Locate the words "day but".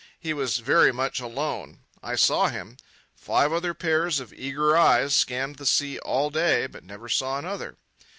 6.31-6.83